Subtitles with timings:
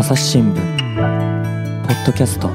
[0.00, 0.56] 朝日新聞
[1.86, 2.48] ポッドキャスト。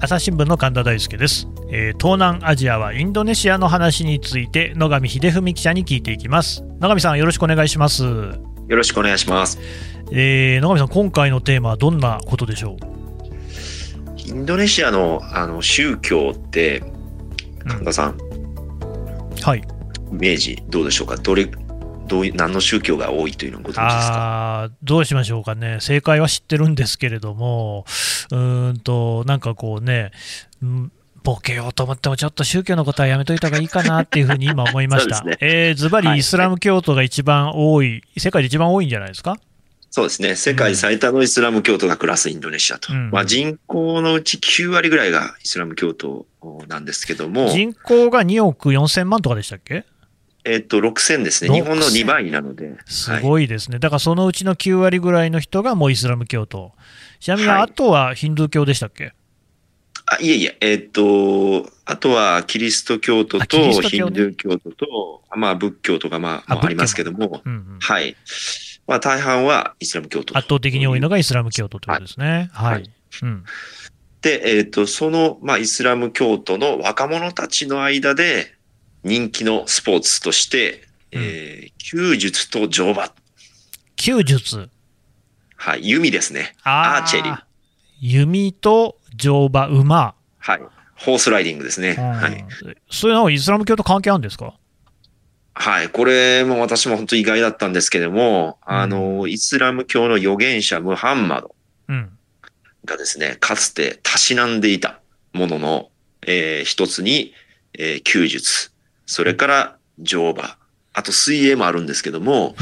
[0.00, 6.62] 朝日新聞の神田大輔です、えー東南アジアはインドネシアの話について野上秀文記者に聞いていきます。
[6.78, 8.38] 野上さんよろしくお願いします、よ
[8.68, 9.58] ろしくお願いします。
[10.12, 12.76] えー野上さん今回のテーマはどんなことでしょ
[14.18, 16.78] インドネシアのあの宗教って、
[17.64, 18.18] うん神田さん、う
[19.42, 19.58] はい。
[19.58, 21.16] イメージどうでしょうか？
[21.16, 21.50] どれ、
[22.06, 24.70] どういう、何の宗教が多いというのをご存知ですか？
[24.82, 25.78] どうしましょうかね。
[25.80, 27.84] 正解は知ってるんですけれども
[28.30, 30.10] うーんとなんかこうね
[30.62, 30.92] うん
[31.22, 35.16] ボケようと思ってもちょっと宗教のことはやめといた方がいいかなっていうふうに今思いました。
[35.18, 36.14] そうですえーズバはい。
[36.14, 39.36] リイスラム教徒が一番多い、世界で一番多いんじゃないですか？
[39.90, 40.36] そうですね。
[40.36, 42.92] 世界最多のイスラム教徒が暮らすインドネシアと。
[42.92, 43.10] うん。
[43.10, 46.26] まあ人口のうち9割ぐらいがイスラム教徒
[46.68, 49.84] なんですけども、人口が2億4000万とかでしたっけ？
[50.46, 51.52] えっと、6000ですね。
[51.52, 52.76] 日本の6000 2倍なので。
[52.86, 53.22] すはい。
[53.22, 56.72] ごいですね、だからそのうちの9割ぐらいの人がもうイスラム教徒、
[57.18, 57.62] ちなみにはい。
[57.62, 59.12] あとはヒンドゥー教でしたっけ、
[60.06, 68.16] あいえいえ、えっと、あとはキリスト教徒とヒンドゥー教徒と、まあ仏教とかまあ、あまあありますけども、うんうん、はい。
[68.86, 70.38] まあ大半はイスラム教徒。
[70.38, 72.50] 圧倒的に多いのがイスラム教徒ということですね。
[72.52, 72.90] はい、はい。
[73.22, 73.44] うん。
[74.22, 78.55] で、えっ、と、その、まあ、イスラム教徒の若者たちの間で
[79.06, 83.12] 人気のスポーツとして、うんえー弓術と乗馬。
[83.96, 84.68] 弓術、
[85.54, 85.88] はい。
[85.88, 86.56] 弓ですね。
[86.64, 87.38] あアーチェリー。
[88.00, 90.60] 弓と乗馬、馬、はい。
[90.96, 91.94] ホースライディングですね。
[91.96, 92.44] うんはい。
[92.90, 94.54] そういうのはイスラム教と関係あるんですか？
[95.54, 95.88] はい。
[95.88, 101.54] これも私も本当意外だったんですけども、うんあの、イスラム教の預言者ムハンマド
[101.88, 102.10] うん
[102.84, 105.00] がですね、かつてたしなんでいた
[105.32, 105.90] ものの、
[106.26, 107.32] えー一つに、
[107.78, 108.72] えー弓術、
[109.06, 110.58] それから乗馬、
[110.92, 112.54] あと水泳もあるんですけども、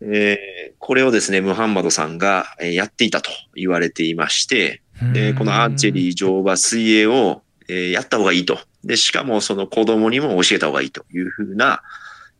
[0.00, 5.12] えーこれをですね、ムハンマドさんがえーやっていたと言われていまして、うん。
[5.12, 8.58] で、このアーチェリー、乗馬、水泳を、えーやった方がいいと。
[8.84, 11.82] で、しかもその子供にも教えた方がいいというふうな、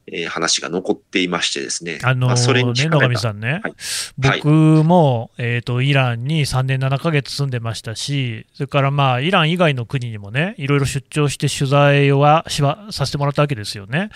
[0.06, 1.98] えー話が残っていましてですね。
[2.02, 3.74] あのまあ、それにね、野上さんね、はい
[4.40, 14.10] 僕も、えーと、イランに3年7ヶ月住んでましたし、それからまあイラン以外の国にもね、いろいろ出張して取材はしはさせてもらったわけですよね。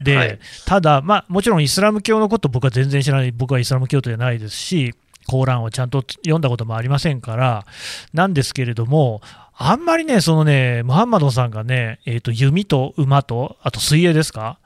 [0.00, 4.94] で、はいただ、まあ、もちろんイスラム教のこと僕は全然知らない、僕はイスラム教徒じゃないですし、
[5.26, 7.66] コーランをちゃんと読んだこともありませんから、
[8.12, 9.20] なんですけれども、
[9.56, 14.58] あんまりね、そのね、ムハンマドさんがね、えーと弓と馬と、あと水泳ですか、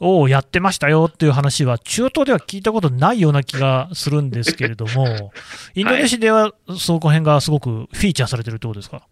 [0.00, 5.32] をやってましたよっていう話は、中東では聞いたことないような気がするんですけれども、
[5.74, 9.02] インドネシアではそこ辺がすごくフィーチャーされてるってことですか？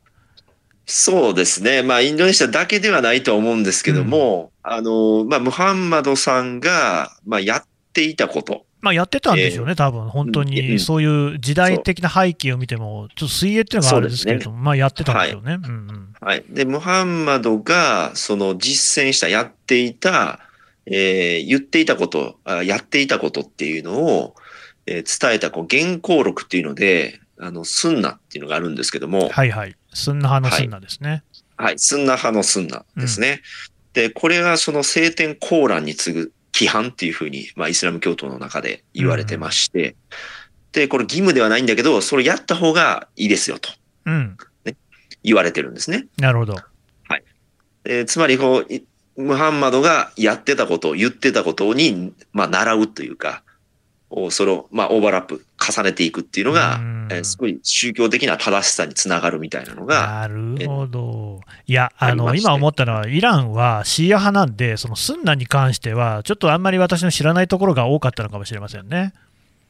[0.88, 1.82] そうですね。
[1.82, 8.66] まあ、インドネシアだけではないとは思うんですけども、あの、まあ、ムハンマドさんが、まあ、やっていたこと。
[8.82, 15.58] まあ、やってたんでしょうね、多分本当うんにそういう時代的な背景を見ても、ちょっと水泳っていうのがあれですけれども、まあ、やってたんでしょうね。
[15.60, 16.44] うんうんはい。
[16.48, 20.38] で、ムハンマドが、その実践した、やっていた、
[20.86, 24.34] えー言っていたことあ、やっていたことっていうのを、
[24.86, 31.22] えー伝えた、こう、原稿録っていうので、あの、スンナっていうのがあるんですけども、はいはい、スンナ派のスンナですね。
[31.56, 33.42] はい、スンナ派のスンナですね。
[33.92, 39.96] で、これがその聖典コーランに次ぐ規範っていうふうに、まあ、イスラム教徒の中で言われてまして、
[40.72, 43.70] で、これ義務ではないんだけど、それやった方がいいですよと。
[44.04, 44.36] うん、
[45.22, 46.06] 言われてるんですね。
[46.18, 46.56] なるほど。
[47.88, 48.84] えーつまりこう、い
[49.16, 53.42] ムハンマドがやってたこと、言ってたことに、まあ、習うというか、
[54.08, 61.40] おそれを、まあ、オーバーラップ、重ねていくっていうのがうん、えーすごい宗教的な正しさにつながるみたいなのが、なるほど。
[61.66, 69.12] いや、あの、今思ったのは、イランはシーア派なんで、そのスンナに関しては、ちょっとあんまり私の知らないところが多かったのかもしれませんね。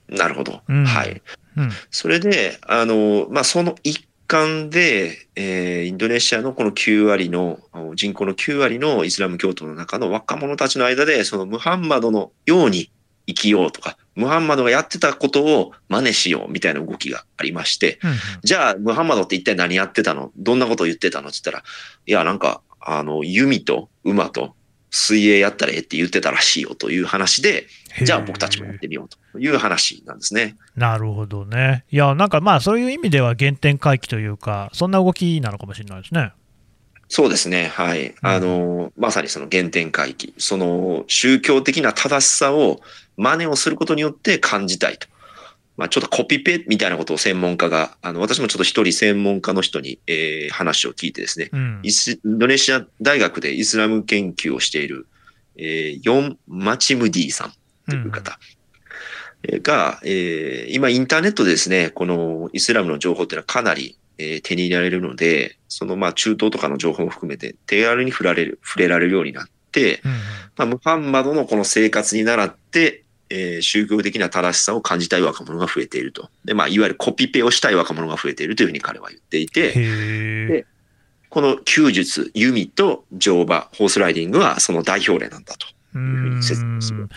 [0.08, 0.60] なるほど。
[0.68, 1.22] うんはい。
[1.56, 1.70] うん。
[1.90, 7.60] それで、あの、まあ、その一環で、えーインドネシアのこの9割の、
[7.94, 12.90] 人口の9割のイスラム教徒の中の若者たちの間で、そのムハンマドのように
[13.26, 18.16] 生きようとか、ムハンマドがやってたことを真似しようみたいな動きがありまして、うんうん。
[18.42, 20.32] じゃあ、ムハンマドって一体何やってたの？
[20.36, 21.28] どんなことを言ってたの？
[21.28, 21.64] って言ったら、
[22.06, 24.54] いや、なんか、あの、弓と馬と
[24.90, 27.66] 水泳やったらええって言ってたらしいよという話で、
[28.04, 30.56] じゃあ僕たちもやってみようという話なんですね。
[30.76, 31.84] なるほどね。
[31.90, 36.32] いや、なんかまあ、そういう意味では原点回帰というか、そんな動きなのかもしれないですね。
[37.08, 37.68] そうですね。
[37.68, 38.14] はい。
[38.20, 40.34] あの、まさにその原点回帰。
[40.38, 42.80] その宗教的な正しさを
[43.16, 45.06] 真似をすることによって感じたいと。
[45.76, 51.90] まあちょっとコピペみたいなことを専門家が、あの、私もちょっと一人専門家の人に、えー話を聞いてですね、うんイ。
[51.92, 55.06] スインドネシア大学でイスラム研究をしている、
[55.56, 57.52] えーヨン・マチムディさん
[57.90, 58.38] という方
[59.62, 70.16] が、えー今インターネットでですね、このイスラムの情報っていうのはかなり、えー手に入れられるので、そのまあ中東とかの情報も含めて手軽に触られる、触れられるようになって、うんうん
[70.56, 76.30] まあ、ムハンマドのこの生活に倣って、えー宗教的な正しさを感じたい若者が増えていると。
[76.44, 80.66] で、まあ、いわゆるコピペをしたい若者が増えているというふうに彼は言っていて、で。
[81.28, 87.08] この弓術、弓と乗馬、ホースライディングはその代表例なんだとういうふうに説明すんる。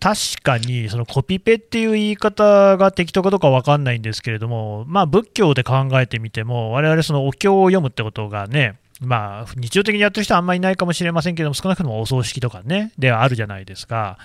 [0.00, 14.18] 確かに、そのコピペっていう言い方が適当かどうかわかんないんですけれども、まあ、仏教で考えてみても、我々そのお経を読むってことがね、まあ、日常的にやってる人はあんまりいないかもしれませんけども、少なくともお葬式とかね、ではあるじゃないですか。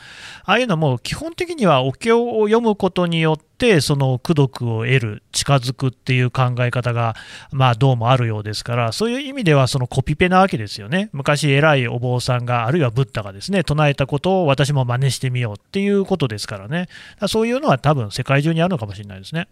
[0.46, 7.16] ああいうのも、基本的にはお経を読むことによって、その功徳を得る、近づくっていう考え方が、
[7.52, 11.10] まあ、どうもあるようですから、そういう意味では、そのコピペなわけですよね。
[11.14, 16.88] 昔、偉いお坊さんが、あるいはブッダがですね、唱えたことを私も真似してみようっていうことですからね。
[17.28, 19.48] そういうのは多分、世界中にあるのかもしれないですね。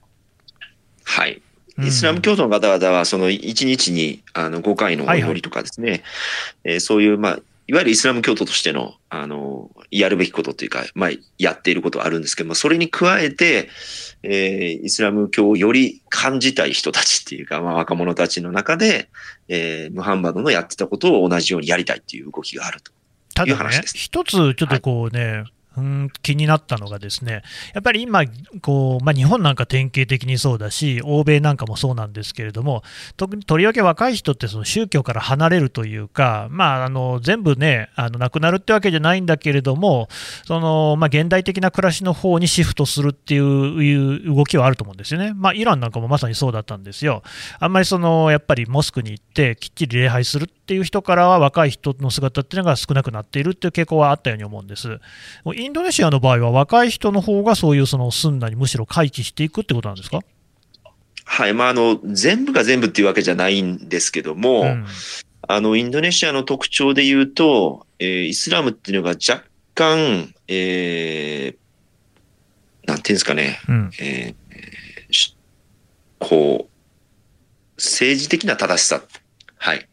[1.03, 1.41] はい。
[1.77, 1.85] うん。
[1.88, 6.03] イスラム教徒の方々は、その1日にあの5回のお祈りとかですね、
[6.63, 13.69] えーそういう、まあ、いわゆるイスラム教徒としての、あの、やるべきことというか、まあ、やっていることはあるんですけども、それに加えて、
[14.23, 19.09] えーイスラム教をより感じたい人たちっていうか、まあ、若者たちの中で、
[19.47, 22.91] えームハンマドのやってたことを同じようにやりたいっていう動きがあると。
[23.33, 23.97] ただねいう話で、す。
[23.97, 25.45] 一つちょっとこうね、
[25.77, 28.23] うん、気になったのがですね、やっぱり今、
[28.62, 32.83] こうまあ、日本なんか典型的にそうだし、欧米なんかもそうなんですけれども、
[33.15, 40.09] 特にとりわけ若い人ってその宗教から離れるというか、まあ、あの全部ね、あのなくなるってわけじゃないんだけれども、
[40.45, 45.31] そのまあ、現代的な暮らしの方にシフトするっていう動きはあると思うんですよね。
[45.33, 47.23] まあ、イランなんかもまさにそうだったんですよ。
[47.59, 54.99] あんまりそのやっぱりモスクに行って、きっちり礼拝するっいう人からは、若い人の姿っていうのが少なくなっているっていう傾向はあったように思うんです。
[55.55, 60.19] インドネシアの場合は、若い人の方がそういうそのスンナにむしろ回帰していくってことなんですか、
[61.25, 61.53] はい。
[61.53, 64.85] まあ、あの、全部が全部っていうわけじゃないんですけども、うん。
[65.47, 73.91] あの、インドネシアの特徴で言うと、えーイスラムっていうのが若干、えー、なんていうんですかね、うん。
[73.99, 75.35] えーし
[76.19, 76.71] こう、
[77.77, 79.01] 政治的な正しさ、
[79.57, 79.87] はい、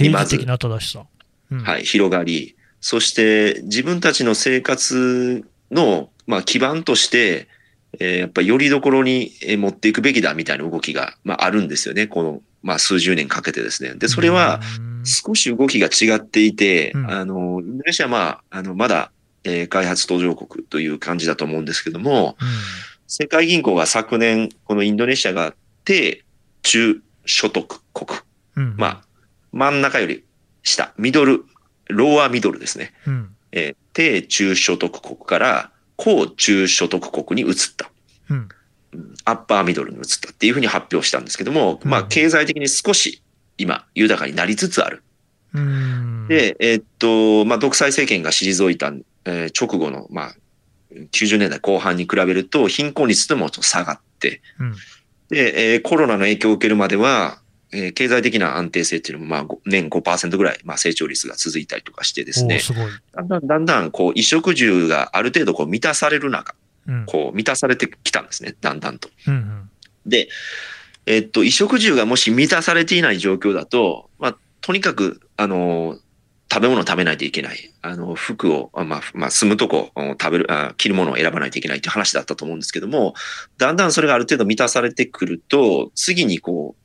[0.00, 1.04] 政治的な正しさ。
[1.50, 1.62] うん。
[1.62, 7.48] はい、広がり、そして自分たちの生活の、まあ、基盤として、
[8.00, 12.06] えーやっぱりよりどころにえー持っていくべきだみたいな動きが、まあ、あるんですよね。
[12.06, 13.94] この、まあ、数十年かけてですね。
[13.94, 15.04] で、それは、うん。
[15.04, 17.10] 少し動きが違っていて、うん。
[17.10, 19.10] あの、インドネシアはまあ、あの、まだ、
[19.44, 22.36] えー開発途上国という感じだと思うんですけども、
[23.06, 25.54] 世界銀行が昨年、このインドネシアが
[25.84, 26.24] 低
[26.62, 28.20] 中所得国、
[28.76, 29.04] まあ、
[29.52, 30.24] 真ん中より
[30.62, 31.44] 下、ミドル、
[31.88, 32.92] ローアミドルですね。
[33.06, 33.36] うん。
[33.52, 37.90] えー低中所得国から高中所得国に移った。
[38.30, 38.48] うん。
[38.92, 39.14] うん。
[39.26, 43.22] アッパーミドルに移ったっていうふうに発表したんですけども、まあ、うん経済的に少し
[43.58, 45.02] 今、豊かになりつつある。
[45.52, 46.26] うん。
[46.28, 48.94] で、えーっと、まあ、独裁政権が退いた、
[49.26, 50.34] えー直後の、まあ、
[51.12, 54.74] 90年代後半に比べると、貧困率とも下がって、うん。
[55.28, 57.41] で、えーコロナの影響を受けるまでは、
[57.72, 62.72] えー経済的な安定性っていうのも、まあ、ご年5%ぐらい、まあ、成長率が続いたりとかしてですね、す。
[63.14, 66.54] だんだん、だんだん、こう、衣食住がある程度、こう、満たされる中、
[66.86, 69.08] うんこう、満たされてきたんですね、だんだんと。
[69.26, 69.68] うんうん
[70.04, 70.28] で、
[71.06, 75.96] えっと、衣食住がもし満たされていない状況だと、まあ、とにかく、あの、
[76.52, 77.72] 食べ物を食べないといけない。
[77.80, 83.14] あの、服を、あまあ、まあ、住むとこ、うん食べるあ、着るものを選ばないといけないという話だったと思うんですけども、
[83.58, 86.81] だんだんそれがある程度満たされてくると、次にこう、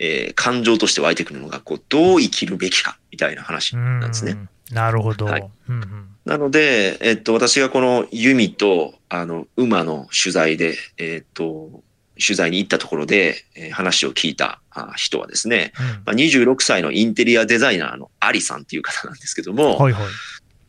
[0.00, 4.32] えー感情として湧いてくるのが、こう、どう生きるべきか、みたいな話なんですね。
[4.32, 4.48] うん。
[4.74, 5.26] なるほど。
[5.26, 5.50] はい。
[5.68, 6.06] うんうん。
[6.24, 11.82] なので、えっと、私がこの弓と、あの、馬の取材で、えっと、
[12.24, 15.86] 取材に行ったところで、えー話を聞いたあ人はですね、うん。
[15.86, 20.02] まあ、26歳のインテリアデザイナーのアリさんっていう方なんですけども、はい、はい。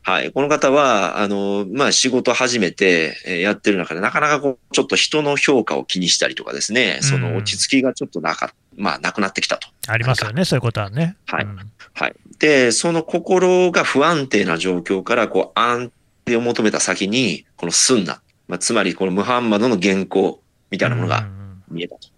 [0.03, 0.31] はい。
[0.31, 9.67] この方は、あの、まあ、仕事始めてえーやってる中で、なかなかこう、ちょっと人の評価を気にしたりとかですね、その落ち着きがちょっとなか、まあ、なくなってきたと。
[9.87, 11.17] ありますよね、そういうことはね。
[11.25, 11.57] はいうん
[11.93, 12.15] はい。
[12.39, 15.91] で、その心が不安定な状況から、こう、安
[16.25, 22.09] 定を求めた先に、このスンナ、まあ、つまりこのムハンマドの原稿みたいなものがうんうん見えたと。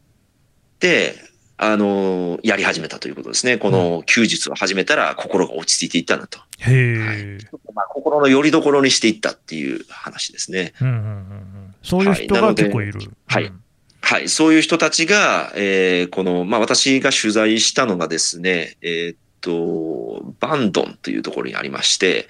[0.80, 1.16] で、
[1.58, 3.58] あのやり始めたということですね。
[3.58, 6.40] この休日を始めたら心が落ち着いていったんだと。
[6.60, 7.38] へえ、
[7.74, 10.74] まあ、心の拠り所にしていったっていう話ですね。
[10.82, 11.76] うんうんうんうん。
[11.84, 13.00] そういう人が結構いる。
[13.28, 13.63] はいうん
[14.06, 14.28] はい。
[14.28, 22.28] そういう人たちが、えーこの、まあ、私が取材したのがですね、えーっと、バンドンというところにありまして、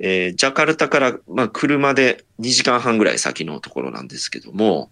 [0.00, 4.90] えージャカルタから、まあ、車で2時間半ぐらい先のところなんですけども、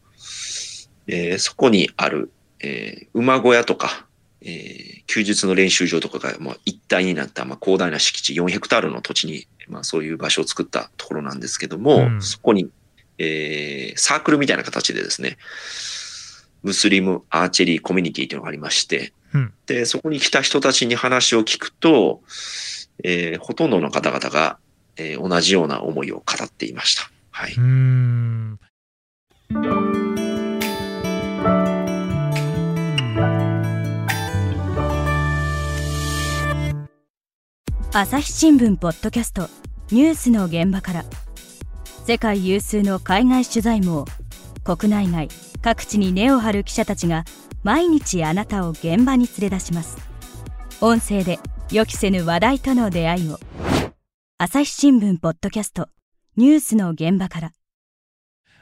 [1.08, 4.06] えーそこにある、えー馬小屋とか、
[4.40, 12.70] えー休日の練習場とかが、まあ、一体になった、まあ、広大な敷地4ヘクタールの土地に、まあ、そういう場所を作ったところなんですけども、うんそこに、
[13.22, 15.36] えーサークルみたいな形でですね、
[16.62, 22.22] ムスリムアーチェリーコミュニティというのがありまして、うんで、そこに来た人たちに話を聞くと、
[23.04, 24.58] えーほとんどの方々が、
[24.96, 27.10] えー同じような思いを語っていました。
[27.30, 27.52] はい。
[27.52, 28.58] うーん。
[37.94, 39.48] 朝日新聞ポッドキャスト
[39.90, 41.04] ニュースの現場から
[42.04, 44.04] 世界有数の海外取材網
[44.64, 45.28] 国内外
[45.62, 47.24] 各地に根を張る記者たちが
[47.62, 49.98] 毎日あなたを現場に連れ出します。
[50.80, 51.38] 音声で
[51.70, 53.38] 予期せぬ話題との出会いを。
[54.36, 55.86] 朝日新聞ポッドキャスト
[56.36, 57.52] ニュースの現場から。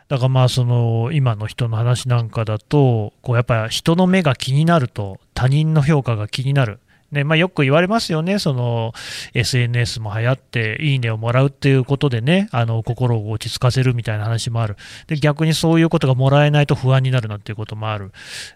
[0.09, 6.81] だからまあその今の人の話なんかだとこうやっぱり人の目が気になると他人の評価が気になる、
[7.13, 8.93] ねまあ、よく言われますよねその
[9.35, 14.77] SNS も流行っていいねをもらうっていうことでねあの心を落ち着かせるみたいな話もある
[15.09, 18.13] で逆にそういうことがもらえないと不安になるなんていうこともある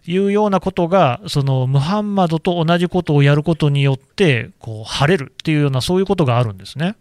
[0.06, 6.94] いうようなことがそのムハンマドと同じことをやることによってこう晴れるっていうようなそういうことがあるんですね。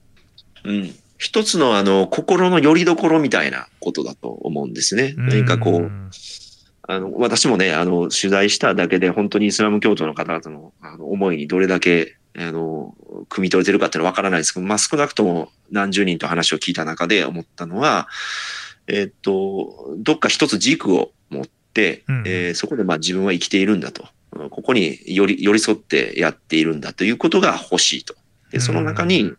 [0.64, 0.96] うん。
[1.18, 5.14] 一つのあの、心の拠り所みたいなことだと思うんですね。
[5.18, 6.10] 何かこう、ん
[6.86, 12.96] あの、私もね、あの、取材しただけで本当にイスラム教徒の方々のあの思いにどれだけ、あの、
[13.30, 18.08] 汲み取れてるかっていうのはわからないですけど、まあ少なくとも何十人と話を聞いた中で思ったのは、
[18.88, 24.08] えっと、どっか一つ軸を持って、うんえーそこでまあ自分は生きているんだと。
[24.50, 28.16] ここに寄り寄り添ってやっているんだということが欲しいと。
[28.52, 29.32] で、その中うに、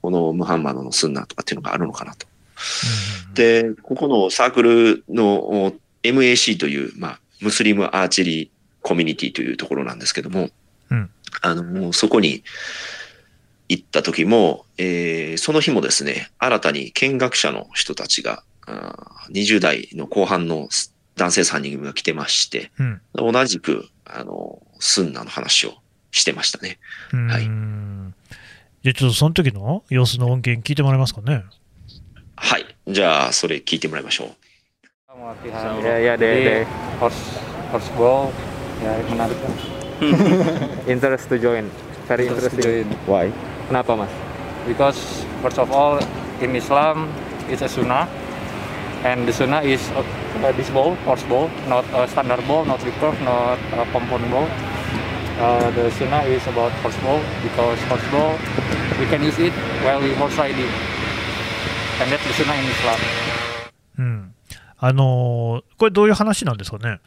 [0.00, 2.26] このムハンマドのスンナとかっていうのがあるのかなと。
[2.26, 2.38] うん
[3.34, 8.48] で、ここのサークルのお MAC という、まあ、ムスリムアーチェリー
[8.82, 10.48] コミュニティというところなんですけども、
[10.90, 11.10] うん
[11.42, 12.42] あの、もうそこに
[13.68, 20.68] 行った時も、えーその日もですね、新たに見学者の人たちが、あー20代の後半の
[21.16, 25.74] 男性3人組が来てまして、うん同じく、あの、スンナの話を
[26.12, 26.78] してましたね。
[27.10, 27.44] はい
[28.84, 31.44] じゃあちょっとその時の様子の音源聞いてもらえますかね？
[32.36, 32.64] はい。
[32.86, 34.28] じゃあ、それ聞いてもらいましょう。
[35.18, 36.62] Latihan ya ya deh deh.
[37.02, 37.42] Horse
[37.74, 38.30] horse ball.
[38.78, 39.34] Ya menarik.
[39.42, 39.54] Kan
[40.94, 41.66] interest to join.
[42.06, 42.86] Very interesting.
[43.02, 43.34] Why?
[43.66, 44.12] kenapa mas?
[44.64, 45.98] Because first of all
[46.38, 47.10] in Islam
[47.50, 48.06] it's a sunnah.
[49.02, 50.06] And the sunnah is uh,
[50.54, 54.46] this ball horse ball not a standard ball not recurve not a compound ball.
[55.42, 58.38] Uh, the sunnah is about horse ball because horse ball
[59.02, 60.70] we can use it while we horse riding.
[61.98, 63.27] And that's the sunnah in Islam。
[64.78, 67.00] あのーこれどういう話なんですかね？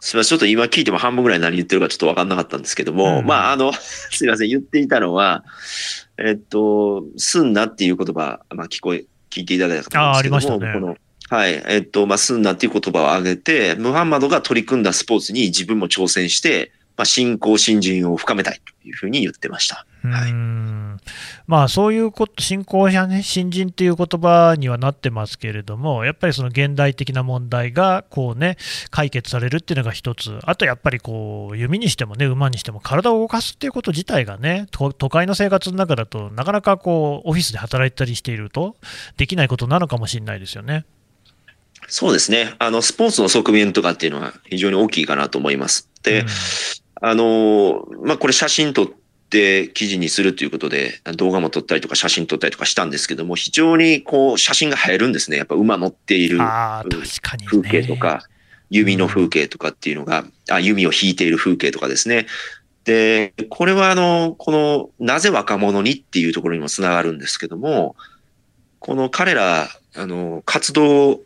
[0.00, 0.30] すみません。
[0.30, 4.48] ちょっと今聞いても半分ぐらい何言ってるかちょっとわかんなかったんですけども、うんまあ、あの、すみません。
[4.48, 5.44] 言っていたのは、
[6.18, 10.96] えっと、スンナっていう言葉、まあ、聞こえ、聞いていただいたと思うんですけども、あありましたねこの、
[11.28, 11.62] はい。
[11.68, 19.86] えっと、まあ、スンナっていう言葉を挙げて、ムハンマドが取り組んだスポーツに自分も挑戦して、まあ、信仰、信心を深めたいというふうに言ってました。
[20.02, 20.98] はいん
[21.46, 28.58] まあそういうこと、信仰者ね、新人っていう言葉にはなってますけれども、やっぱりその現代的な問題がこうね、
[28.90, 38.76] 解決されるっていうのが一つ、あとやっぱりこう、弓にしてもね、馬にしても体を動かすっていうこと自体がね、と都会の生活の中だとなかなかこう、オフィスで働いたりしていると、
[39.16, 40.84] できないことなのかもしれないですよね。
[41.88, 42.54] そうですね。
[42.58, 45.88] あの、スポーツの側面とかっていうのは非常に大きいかなと思います。
[46.02, 46.26] で、うん
[47.00, 48.88] あの、まあ、これ写真撮っ
[49.30, 55.36] て記事にするということで、動画も撮ったりとか写真撮ったりとかしたんですけども、非常にこう写真が映えるんですね。
[55.36, 56.38] やっぱ馬乗っている。
[57.46, 58.22] 風景とか、
[58.70, 62.26] 弓の風景とかっていうのが、あ、弓を引いている風景とかですね。
[62.84, 67.96] で、これはあの、この、なぜ若者にっていうところにもつながるんですけども、
[68.78, 71.22] この彼ら、あの、活動を、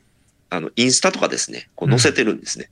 [0.51, 2.71] あの、インスタとかですね、こう載せてるんですね。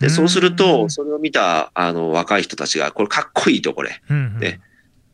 [0.00, 4.00] で、そうするうと、んそれを見た、あの、若い人たちが、これかっこいいと、これ。
[4.10, 4.60] うんうんね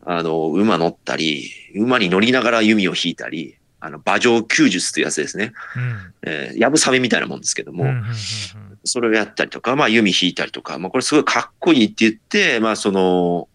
[0.09, 5.52] あの、馬乗ったり、馬に乗りながら弓を引いたり、あの、馬上弓術というやつですね。
[5.75, 8.14] うんえー、やぶさめみたいなもんですけども、うんうんうんうん
[8.88, 13.49] それをやったりとか、まあ、弓引いたりとか、まあ、これすごいかっこいいって言って、まあ、その、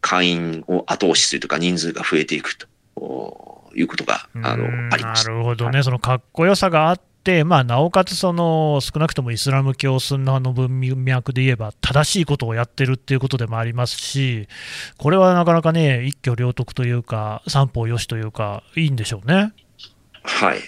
[0.00, 2.68] 会員を後押しするとか、人数が増えていくと
[3.74, 5.32] いうことが、あのありました。
[5.32, 7.00] なるほどね、そのかっこよさがあっ
[7.44, 14.48] まあ、なおかつその少なくともイスラム教スンナの文脈で言えば、正しいことをやってるっていうことでもありますし、
[14.96, 19.52] これはなかなかね、一挙両得というか、三方よしというか、いいんでしょうね。
[20.22, 20.58] はい。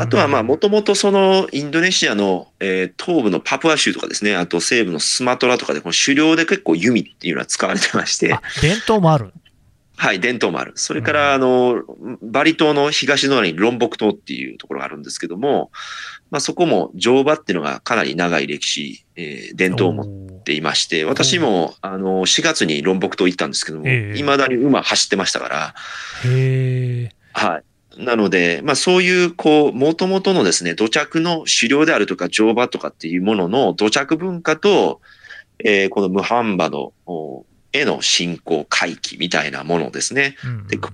[0.00, 8.36] あとは、まあ、もともとそのインドネシアの、えー、東部のパプア州とかですね、あと西部のスマトラとかで、この狩猟で結構弓っていうのは使われてまして。
[8.60, 9.32] 伝統もある。
[10.00, 10.72] はい、伝統もある。
[10.76, 11.82] それから、あの、
[12.22, 15.70] バリ島の東隣にロンボク島っていうところがあるんですけども、
[16.30, 20.04] まあそこも乗馬っていうのがかなり長い歴史、えー、伝統を持
[20.38, 25.74] っていまして、私も、あの、4月にロンボク島行ったんですけども、未だに馬走ってましたから。
[26.24, 27.60] へは
[27.98, 28.02] い。
[28.02, 35.02] なので、まあそういう、こう、もともとのですね、土着の狩猟であるとか乗馬とかっていうものの土着文化と、
[35.62, 36.94] えー、このムハンバの
[37.72, 40.36] への信仰回帰みたいなものですね。
[40.44, 40.90] うんうん、で、加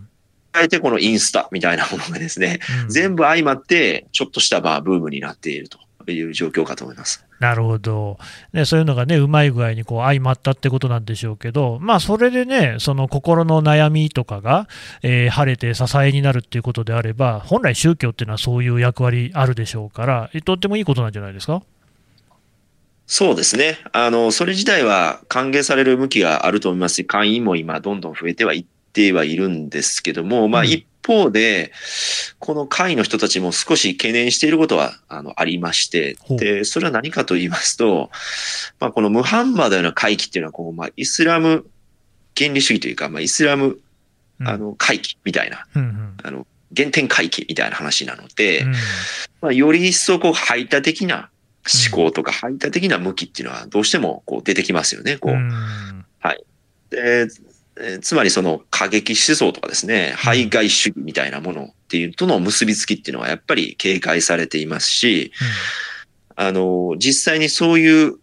[0.62, 5.78] えてこのインスタみたいなものがですね、うん、全部相まって、ちょっとしたまあブームになっていると
[6.10, 7.24] いう状況かと思います。
[7.38, 8.18] なるほど、
[8.54, 14.68] ね、そういうのがね、うまい具合にこう相まったってことなんでしょうけど、まあ、それでね、その心の悩みとかが、
[15.02, 21.62] えー、晴れて支えになるっていうことであれば、本来、宗教っていうのはそういう役割あるでしょうから、とってもいいことなんじゃないですか？
[23.06, 23.78] そうですね。
[23.92, 31.72] あの、それ自体は歓迎される向きがあると思いますし、会員も今どんどん増えてはいってはいるんですけども、まあ一方で、
[32.40, 38.10] この会の人たちも少し懸念していることは、あの、ありまして、で、それは何かと言いますと、
[38.80, 41.64] まあこのムハンマドの回帰っていうのは、こう、まあイスラム
[42.36, 43.78] 原理主義というか、まあイスラム、
[44.40, 45.64] あの、回帰みたいな、
[46.24, 46.44] あの、
[46.76, 48.66] 原点回帰みたいな話なので、
[49.40, 51.30] まあより一層こう排他的な
[51.72, 55.16] 思考とか排他的な向きっていうのはどうしてもこう出てきますよね。
[55.16, 55.34] こう。
[56.20, 56.44] はい。
[56.90, 57.28] で、
[58.00, 65.32] つまりその過激思想とかですね、排外主義みたいなものっていうとの結びつきっていうのはやっぱり警戒されていますし、
[66.36, 68.18] あの、実際にそういう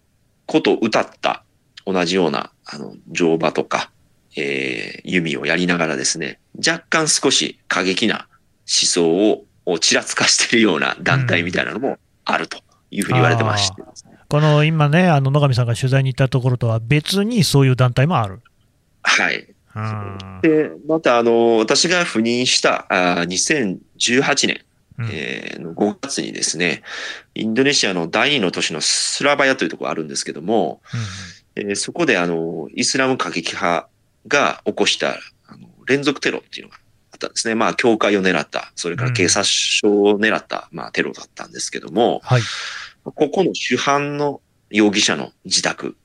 [0.45, 1.43] ことを歌った
[1.85, 3.91] 同じような、あの、乗馬とか、
[4.35, 8.27] えー、弓をやりながらですね、若干少し過激な
[8.61, 12.59] 思想をちらつかしているような団体みたいなのもあると。
[12.93, 13.83] いうふうに言われてまして、
[14.29, 18.41] この今ね、あの野上さんが取材に行ったところとは別にそういう団体もある。
[19.01, 19.53] はい。
[20.41, 24.61] で、また、あの、私が赴任したあ2018年、
[24.99, 26.83] うん、えー、の5月にですね、
[27.33, 30.81] インドネシアの第二の都市のスラバヤというところがあるんですけども、
[31.55, 33.89] うん、えー、そこであの、イスラム過激派
[34.27, 36.77] が起こしたあの連続テロっていうのが
[37.13, 37.55] あったんですね。
[37.55, 42.41] まあ、教会を狙った、それから警察署を狙った、まあ、テロだったんですけども、はい。
[43.03, 45.95] ここの主犯の容疑者の自宅、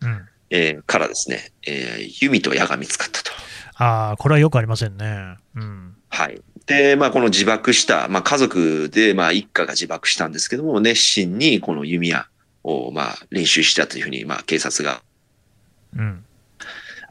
[0.00, 3.30] うんえー、からですね、えー、弓と矢が見つかったと。
[3.76, 5.36] ああ、これはよくありませんね。
[5.54, 6.42] うん、はい。
[6.66, 12.26] で、まあ、この自爆した、まあ、家族で、まあ、一家が自爆したんですけども、熱心にこの弓矢
[12.64, 15.02] を、まあ、練習したというふうに、まあ、警察が、
[15.96, 16.24] うん。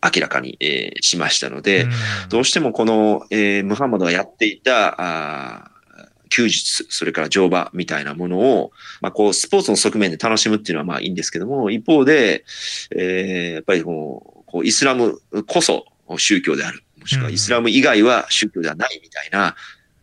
[0.04, 1.92] 明らかに、えー、しましたので、うん、
[2.30, 5.72] どうしてもこの、えー、ムハンマドがやっていた、あ
[6.32, 12.46] 休日、それから乗馬みたいなものを、まあ、こう、スポーツの側面で楽しむっていうのはまあいいんですけども、一方で、
[12.96, 15.86] えー、やっぱりこう、こうイスラムこそ
[16.18, 16.84] 宗教である。
[17.00, 19.56] もしくはイスラム以外は宗教ではないみたいな、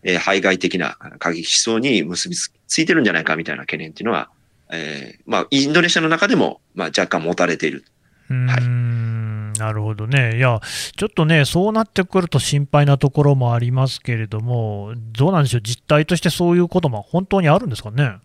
[0.03, 4.31] えー、排外的な過激思想に結びついてるんじゃないかみたいな懸念っていうのは、
[4.71, 7.85] えー、まあ、インドネシアの中でも、まあ、若干持たれている。
[8.29, 9.28] はい。
[9.59, 10.61] なるほどね、いや、
[10.97, 18.17] ちょっとね、そうなってくると心配なところもありますけれども、どうなんでしょう、実態としてそういうことも本当にあるんですかね？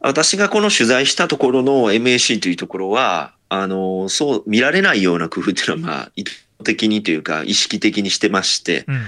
[0.00, 6.32] 私がこの取材したところの MAC というところは、あの、そう見られないような工夫っていうのは、まあ、意図
[6.64, 9.02] 的にというか、意識的にしてまして、うん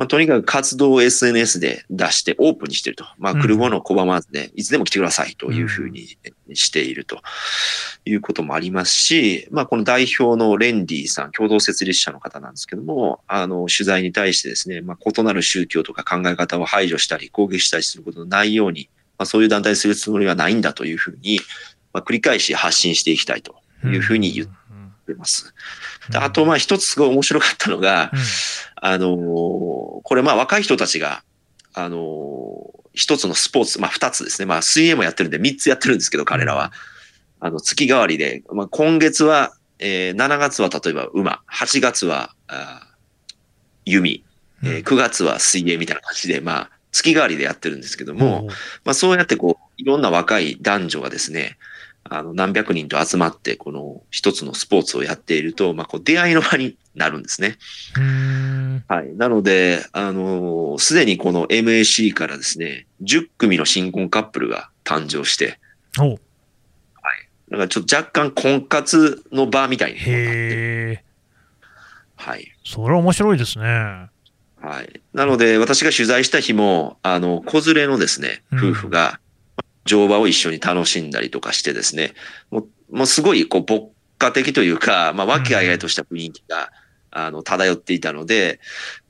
[0.00, 3.04] まあ、とにかく活動を SNS で出してオープンにしてると。
[3.18, 6.16] まあ、来るものを拒まずで、いつでも来てくださいというふうに
[6.54, 7.20] していると
[8.06, 21.40] いうこともありますし、まあ、この代表のレンディさん、共同設立者の方なんですけども、あの、取材に対してですね、まあ、異なる宗教とか考え方を排除したり、攻撃したりすることのないように、まあ、そういう団体にするつもりはないんだというふうに、
[21.92, 24.46] まあ、繰り返し発信していきたいというふうに言っ
[25.06, 25.54] てます。
[26.14, 28.10] あと、まあ、一つすごい面白かったのが、
[28.76, 31.22] あのこれまあ若い人たちが、
[31.74, 34.46] あの一つのスポーツ、まあ二つですね。
[34.46, 36.72] まあ水泳もやってるんで三つやってるんですけど、彼らは。
[37.40, 42.86] あの、月替わりで、まあ今月は、えー、7月は例えば馬、8月は、あ
[43.84, 44.24] 弓、
[44.62, 48.48] えー、9月は水泳みたいな感じで、まあ月替わりでやってるんですけども、
[48.84, 51.56] まあそうやってこう、いろんな若い男女がですね、
[52.10, 57.56] あの、何百人と集まって、この一つのスポーツをやっていると、まあ、こう、出会いの場になるんですね。
[57.98, 59.16] んはい。
[59.16, 65.58] なので、あのすでにこの MAC からですね、10組の新婚カップルが誕生して、
[65.98, 66.18] お
[67.50, 71.04] だからちょっと若干婚活の場みたいになって
[72.16, 72.52] はい。
[72.64, 73.64] それは面白いですね。
[73.64, 75.00] はい。
[75.14, 79.18] なので、私が取材した日も、あの、子連れのですね、うん夫婦が、
[79.84, 82.14] 乗馬を一緒に楽しんだりとかしてですね、
[82.50, 86.70] もう、もうすごい、こう、牧歌的というか、まあ、和気あいあいとした雰囲気が、
[87.10, 88.60] あの、漂っていたので、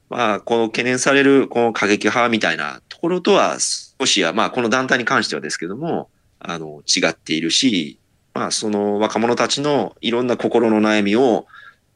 [0.08, 7.98] まあ、この懸念される、この過激派みたいなところとは、少しは、まあ、この団体に関してはですけども、あの、違っているし、
[8.34, 11.46] まあ、その若者たちのいろんな心の悩みを、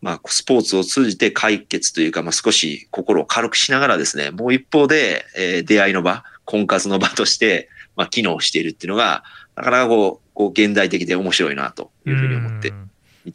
[0.03, 9.25] まあ、スポーツを通じて解決というか、まあ、少し心を軽くしながらですね、もう一方で、えー出会いの場、婚活の場として、まあ、機能しているっていうのが、
[9.57, 12.73] なかなかこう、こう現代的で面白いなというふうに思って。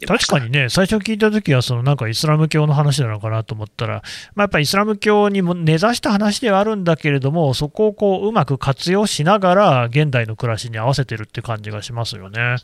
[0.06, 4.02] 確かにね、最初聞いたときは、そのなんかイスラム教の話なのかなと思ったら、
[4.34, 12.56] まあ、やっぱりイスラム教にも根ざした話ではあるんだけれども、そこをこううまく活用しながら、現代の暮らしに合わせてるって感じがしますよね。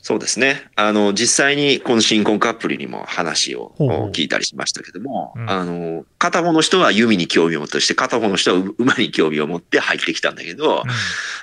[0.00, 0.70] そうですね。
[0.76, 3.74] あの、実際にこの新婚カップルにも話を
[4.12, 5.50] 聞いたりしましたけども、うん。
[5.50, 10.84] あの、片方の人は弓に興味を持ってして、片方の人は 馬に興味を持って入ってきたんだけど、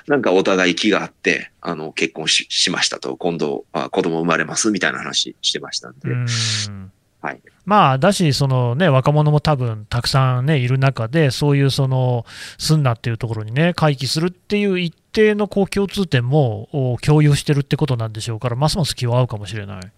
[0.06, 6.92] なんかお互い気があって、あの、結婚ししましたと、今度、あ子供生まれますみたいな話してましたんで、うん。
[7.20, 7.40] はい。
[7.64, 12.24] まあ、だし、そのね、若者も多分たくさんね、いる中で、そういうその、
[12.58, 19.92] スンナっていうところにね、回帰するっていう一定のこう共通点もお共有してるってことなんでしょうから、ますます気は合うかもしれない。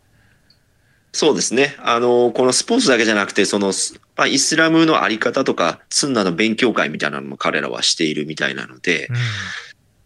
[1.12, 1.74] そうですね。
[1.82, 3.72] あの、このスポーツだけじゃなくて、その、
[4.16, 9.08] まあ、イスラムのあり方とか、スンナの勉強会みたいなのも彼らはしているみたいなので、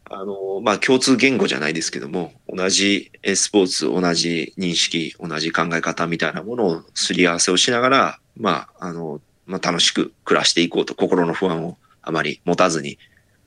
[0.08, 12.98] あの、まあ、共通言語じゃないですけども、同じえスポーツ、同じ認識、同じ考え方みたいなものをすり合わせをしながら、まあ、あの、まあ、楽しく暮らしていこうと、心の不安をあまり持たずに、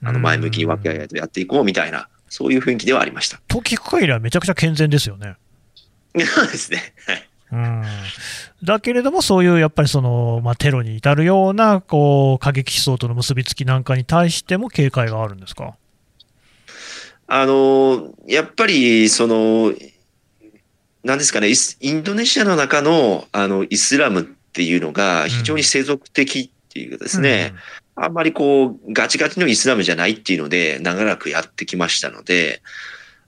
[0.05, 3.41] あの、前向きに分け合いとやっていこうみたいな、そういう雰囲気ではありました。
[3.47, 5.35] と聞く限りはめちゃくちゃ健全ですよね。
[6.17, 6.93] そうですね。
[7.07, 7.29] はい。
[7.51, 7.83] うん
[8.63, 15.75] だけれども、そういうやっぱりその、まあ、テロに至るようなこう過激思想との結びつきなんかに対しても警戒があるんですか？
[17.27, 19.73] あの、やっぱり、その、
[21.03, 27.53] なんですかね、イスインドネシアの中の、あの、イスラムっていうのが非常に世俗的っていうかですね、
[27.95, 32.61] あんまりこう、ガチガチのイスラムじゃないっていうので、長らくやってきましたので、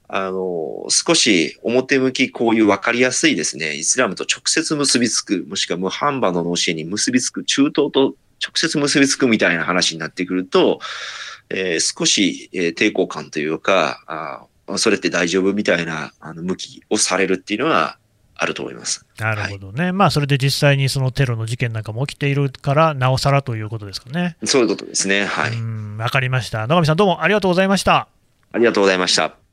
[0.09, 10.79] あの、少し表向きこういう分かりやすいですね、イスラムと直接結びつく、もしくはムハンバの教えに結びつく、中東と直接結びつくみたいな話になってくると、
[11.49, 17.97] えー少し、えー抵抗感というか、あそれって大丈夫みたいなあの向きをされるっていうのは
[18.37, 19.05] あると思います。
[19.19, 24.37] なるほどね、まあそれで実際にそのテロの事件なんかも起きているから、なおさらということですかね。
[24.45, 25.25] そういうことですね。
[25.25, 25.53] はい。
[25.53, 26.67] うんわかりました。
[26.67, 28.07] 野上さん、どうもありがとうございました。
[28.51, 29.46] ありがとうございました。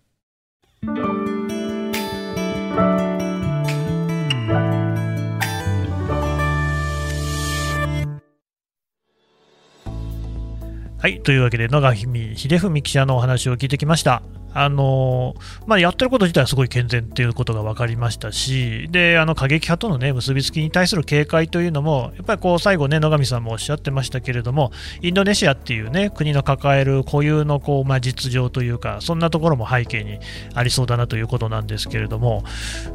[11.05, 11.95] はい、というわけで野上
[12.35, 14.23] 秀文記者のお話を聞いてきました。
[14.55, 15.35] あの
[15.67, 24.71] まあ、やってること自体はすごい健全っていうことが分かりましたし、であの過激派との、ね、結びつきに対する警戒というのも、やっぱりこう最後、ね、野上さんもおっしゃってましたけれども、
[25.03, 30.21] インドネシアっていう、ね、国の抱える固有のこう、まあ、実情というか、そんなところも背景に
[30.55, 32.45] ありそうだなということなんですけれども、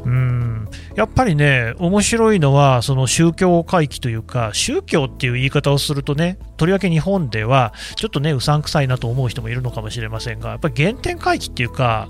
[0.06, 12.08] うんやっぱりね、面白いのは、その宗教回帰というか、宗教っていう言い方をするとね、とりわけ日本では、ちょっとね、うさんくさいなと思う人もいるのかもしれませんが、やっぱり原点回帰っていうか、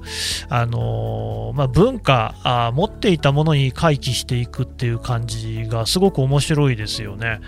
[0.47, 7.41] あのまあ、文化あ、持っていたものに回帰していくっていう感じがすごく面白いですよね。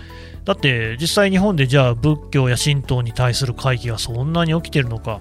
[0.44, 5.20] だって実際日本でじゃあ仏教や神道に対する回帰がそんなに起きてるのか。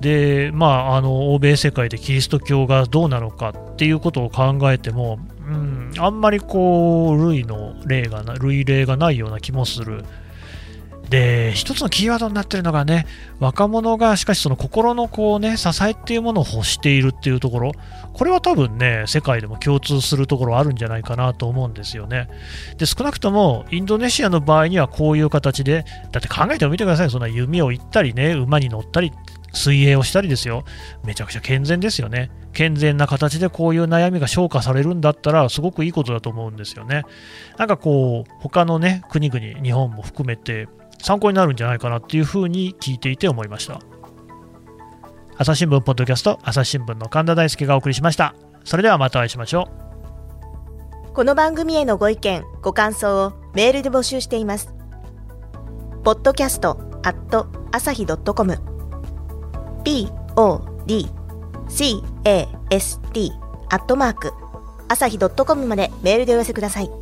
[0.00, 10.04] でまあ、あの欧米世界でキリスト教がどうなのかっていうことを考えても、うん、あんまりこう類の例がな類例がないような気もする。
[11.12, 13.04] で一つのキーワードになってるのがね
[13.38, 17.72] 若者がしかしその心のこうね支えっていうものを欲しているっていうところ。
[18.14, 22.28] これは多分ね世界でも共通するところあるんじゃないかなと思うんですよね。
[22.78, 29.12] で少なくともインドネシアの場合にはこういう形でだって考えてみてくださいそんな弓を行ったりね馬に乗ったり
[29.52, 30.64] 水泳をしたりですよ。
[31.04, 32.30] めちゃくちゃ健全ですよね。
[32.54, 37.04] 健全な形でこういう悩みが消化されるんだったらすごくいいことだと思うんですよね。
[37.58, 43.80] なんかこう他のね国々日本も含めて参考になるんじゃないかなっていうふうに聞いていて思いました
[45.36, 49.82] 朝日新聞ポッドキャスト朝日新聞の神田大輔がお送りしましたそれではまたお会いしましょう
[51.14, 54.72] この番組へのご意見ご感想をメールで募集しています。
[56.04, 58.58] podcast at 朝日 .com
[59.84, 61.06] p o d
[61.68, 63.30] c a s t
[63.70, 64.32] アットマーク
[64.88, 67.01] 朝日 .com までメールでお寄せください。